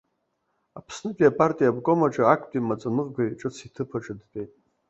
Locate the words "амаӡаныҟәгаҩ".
2.63-3.31